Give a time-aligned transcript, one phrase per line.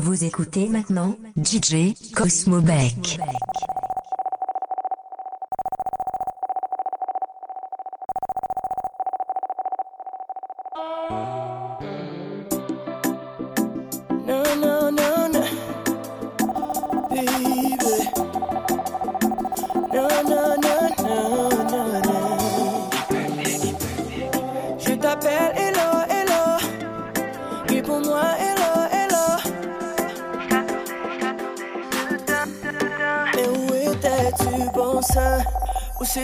[0.00, 3.20] Vous écoutez maintenant DJ Cosmo Beck.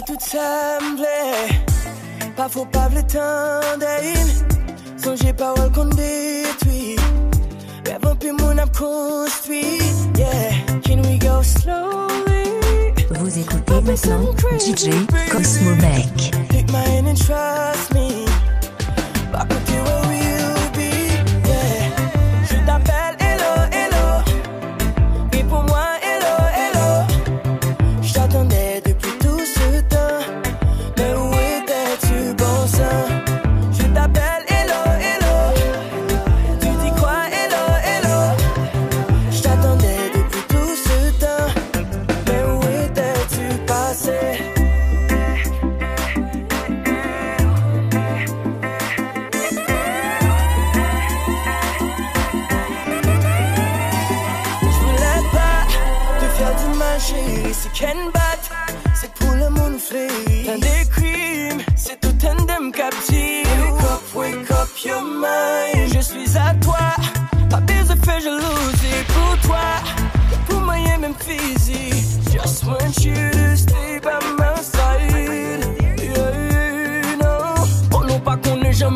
[0.04, 1.56] Tout semblé?
[2.36, 3.86] Pas faut pas l'étendre.
[5.02, 6.96] Songez pas où qu'on détruit.
[7.86, 9.78] Rêve un peu mon âme construit.
[10.16, 10.52] Yeah,
[10.84, 12.50] can we go slowly?
[13.10, 14.90] Vous écoutez maintenant DJ
[15.30, 16.34] Cosmo Beck.
[16.72, 17.85] My hand and trust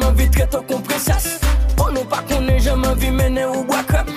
[0.01, 1.39] jaman vi tre to kon presas
[1.79, 4.09] On nou pa konen jaman vi mene ou wakrap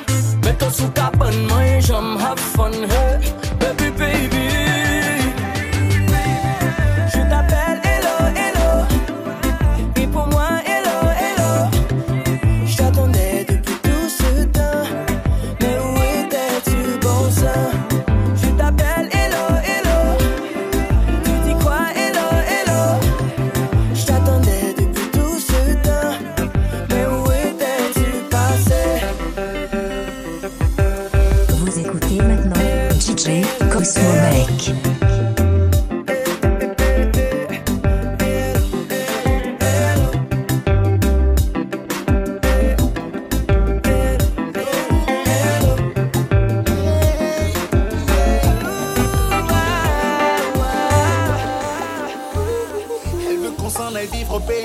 [0.44, 3.33] Meto sou kapan manye jam have fun hey.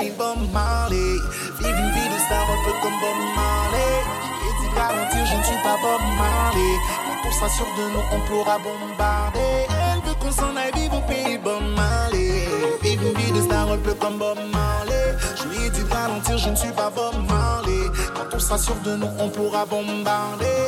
[0.09, 1.13] De Bob Marley.
[1.59, 3.93] Vivre une vie de star un peu comme Bob Marley.
[4.41, 6.73] J'ai dit de ralentir, je ne suis pas Bob Marley.
[7.05, 9.67] Quand on sera sûr de nous, on pourra bombarder.
[9.69, 12.47] Elle veut qu'on s'en aille vivre au pays Bob Marley.
[12.81, 15.15] Vivre une vie de star un peu comme Bob Marley.
[15.37, 17.85] Je lui ai dit de ralentir, je ne suis pas Bob Marley.
[18.15, 20.59] Quand on sera sûr de nous, on pourra bombarder.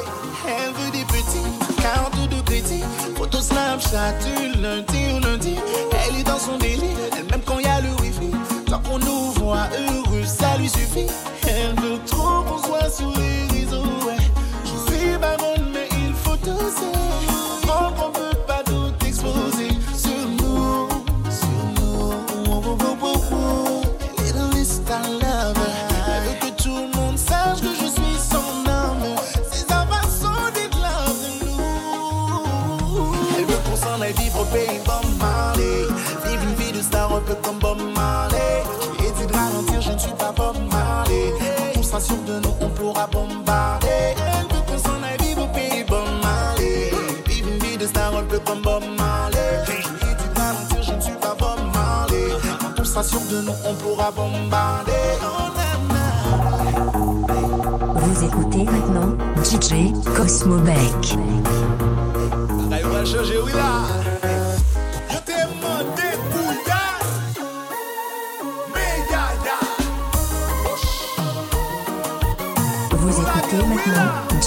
[0.47, 2.83] Elle veut des petits, cartes de crédit.
[3.15, 5.55] Photo Snapchat du lundi au lundi.
[6.07, 7.70] Elle est dans son délire, elle même quand y a
[8.83, 11.07] qu'on nous voit heureux, ça lui suffit.
[11.47, 13.83] Elle veut trop qu'on soit sur les réseaux.
[14.05, 14.17] Ouais.
[14.63, 15.37] Je suis baronne.
[15.55, 15.70] bonne
[41.91, 43.87] sera sûr de nous, on pourra bombarder.
[44.15, 46.89] Elle veut qu'on s'en aille vivre au pays de Bob Marley.
[47.27, 49.59] Vivre une vie de star un peu comme Bob Marley.
[49.65, 52.29] Je lui ai dit de ralentir, je ne suis pas Bob Marley.
[52.61, 54.91] Quand on sera sûr de nous, on pourra bombarder.
[55.57, 56.05] Na, na.
[57.99, 61.17] Vous écoutez maintenant DJ Cosmo Beck.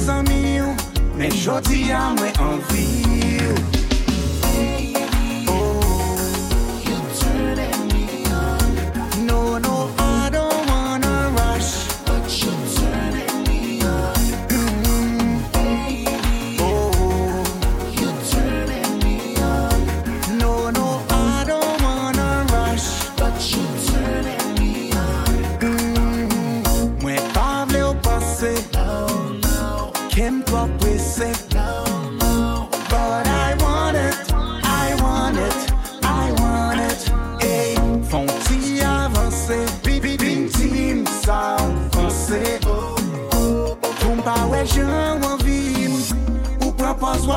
[0.00, 0.74] zami yo,
[1.16, 3.19] men jodi a mwen anvi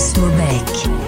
[0.00, 0.99] Assurbeck.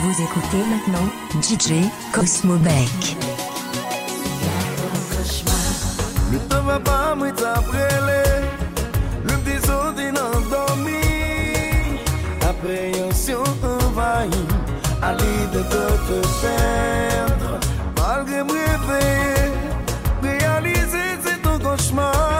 [0.00, 1.42] Cosmo Beck.
[1.42, 3.16] DJ Cosmo Beck.
[6.32, 7.44] Le temps va pas m'être
[9.24, 11.02] le désordre endormi,
[12.48, 14.46] appréhension envahie,
[15.12, 15.62] l'idée de
[16.06, 17.60] te perdre,
[17.96, 19.52] malgré me réveiller,
[20.22, 22.39] réaliser c'est ton cauchemar,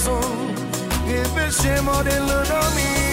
[0.00, 0.54] corazón
[1.06, 3.09] que pensemos en lo domingo.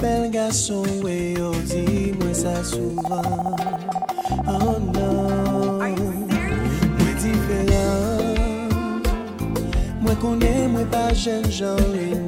[0.00, 3.54] bel gason we yo di mwen sa souvan.
[4.46, 5.94] Oh nan
[6.98, 9.02] Mwen diferan
[10.00, 12.27] Mwen konen mwen pa jen jan lini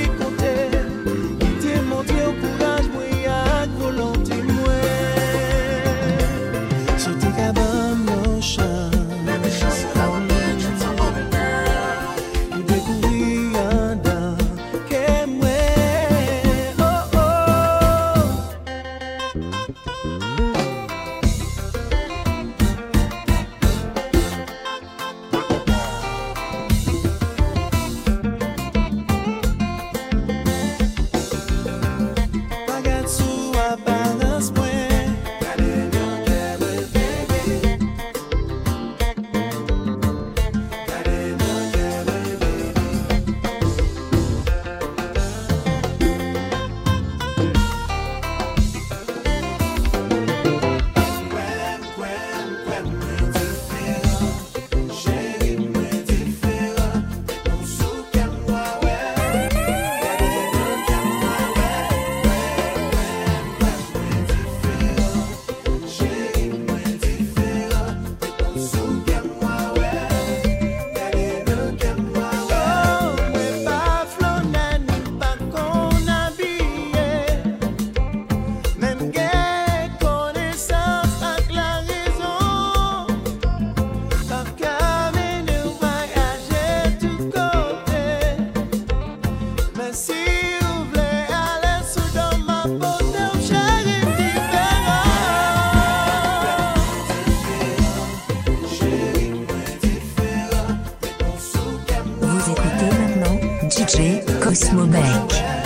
[104.51, 105.60] Cosmobec.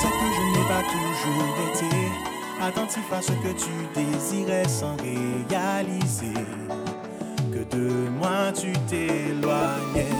[0.00, 1.90] sais que je n'ai pas toujours été
[2.62, 6.38] attentif à ce que tu désirais sans réaliser
[7.52, 10.14] que de moi tu t'éloignais.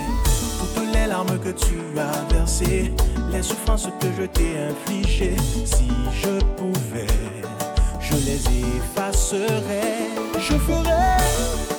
[0.75, 2.93] Toutes les larmes que tu as versées,
[3.31, 5.89] les souffrances que je t'ai infligées, si
[6.23, 7.15] je pouvais,
[8.01, 8.43] je les
[8.77, 10.09] effacerais.
[10.41, 11.19] Je ferais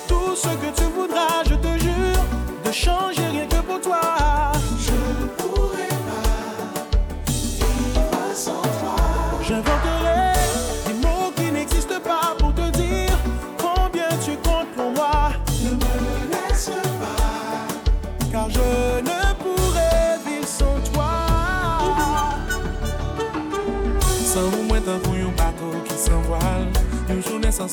[0.08, 2.24] tout ce que tu voudras, je te jure,
[2.64, 3.59] de changer rien que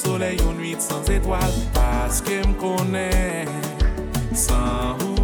[0.08, 3.46] soleil ou nuit sans étoile Parce que me connaît
[4.34, 5.17] sans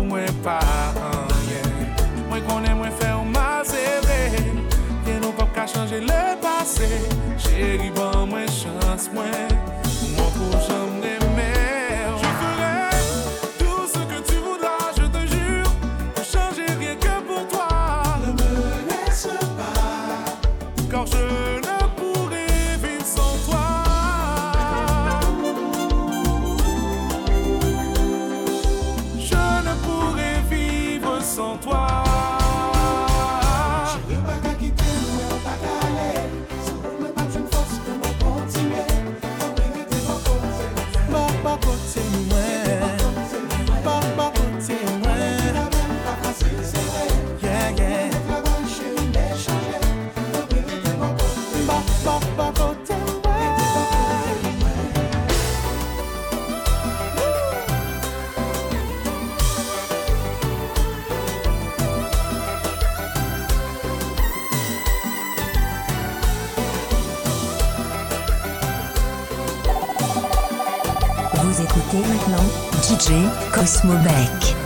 [71.93, 72.43] Écoutez maintenant
[72.81, 74.62] DJ Cosmo Beck.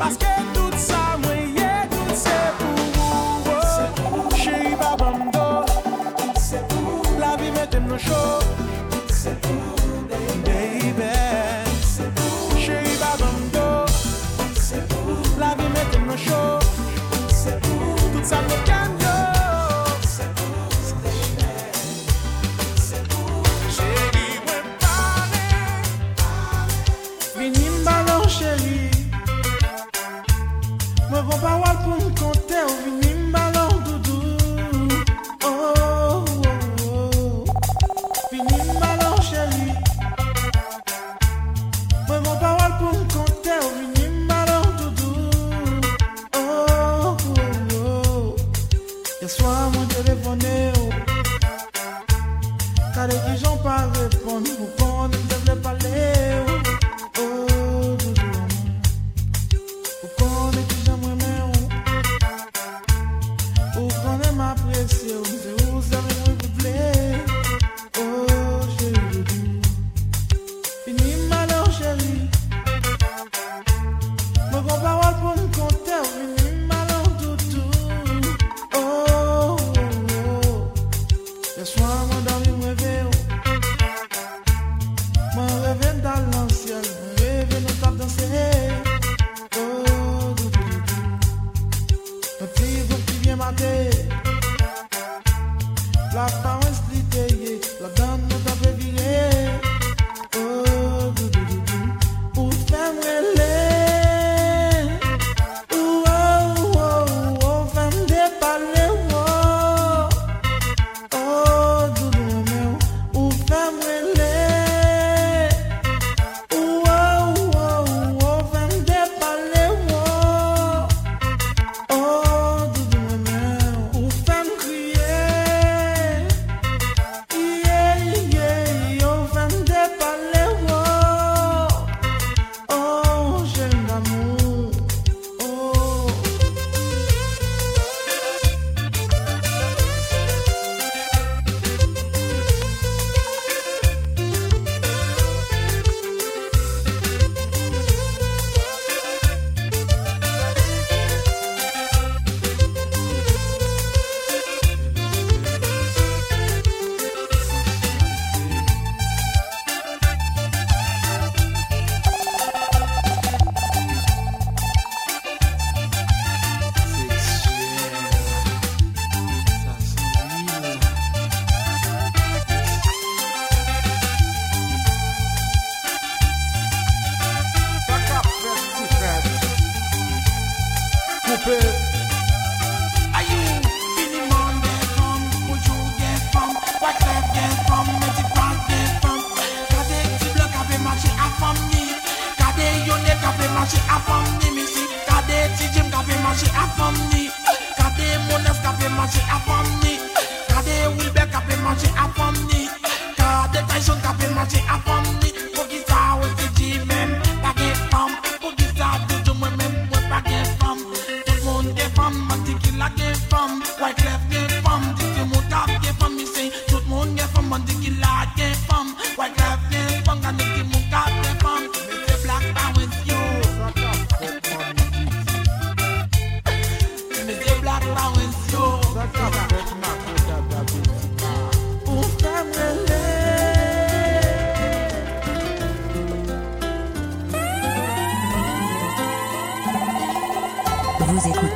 [0.00, 0.39] basquete.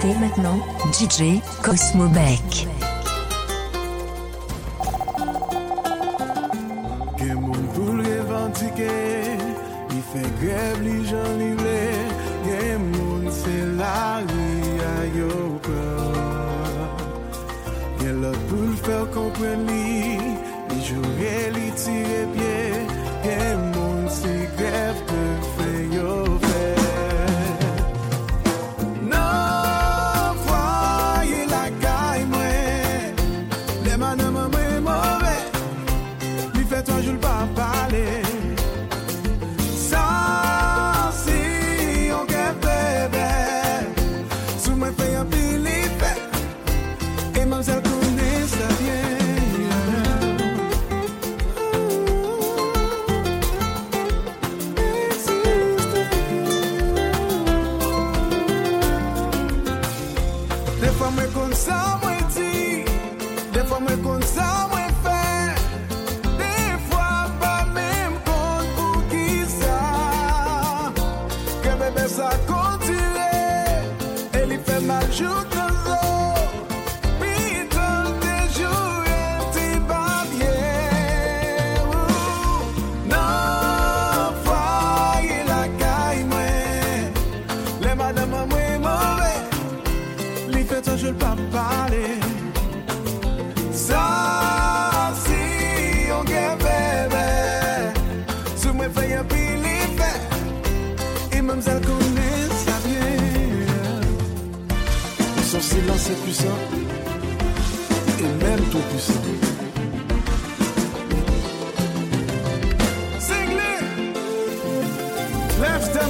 [0.04, 0.58] Écoutez maintenant
[0.92, 2.83] DJ Cosmo Beck.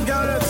[0.04, 0.43] got it.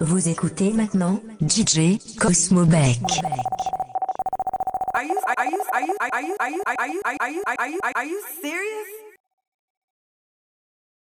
[0.00, 2.98] Vous écoutez maintenant DJ Cosmo Beck.